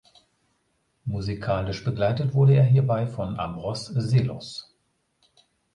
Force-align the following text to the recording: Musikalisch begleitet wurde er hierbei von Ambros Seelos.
Musikalisch 1.05 1.83
begleitet 1.83 2.33
wurde 2.33 2.55
er 2.55 2.63
hierbei 2.63 3.05
von 3.05 3.39
Ambros 3.39 3.85
Seelos. 3.85 4.73